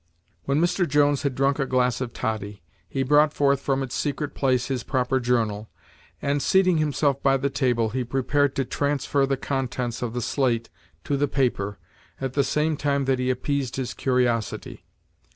[0.45, 0.87] When Mr.
[0.87, 4.81] Jones had drunk a glass of toddy, he brought forth from its secret place his
[4.81, 5.69] proper journal,
[6.23, 10.71] and, seating himself by the table, he prepared to transfer the contents of the slate
[11.03, 11.77] to the paper,
[12.19, 14.85] at the same time that he appeased his curiosity.